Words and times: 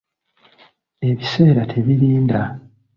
Ebiseera 1.07 1.63
tebirinda. 1.71 2.41